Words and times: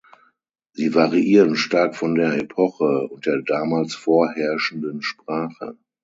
Sie 0.73 0.95
variieren 0.95 1.55
stark 1.55 1.95
von 1.95 2.15
der 2.15 2.33
Epoche 2.35 3.07
und 3.11 3.27
der 3.27 3.43
damals 3.45 3.93
vorherrschenden 3.93 5.03
Sprache. 5.03 5.77